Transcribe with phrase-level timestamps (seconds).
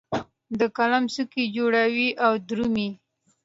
[0.59, 2.89] د قلم څوکې جوړوي او درومې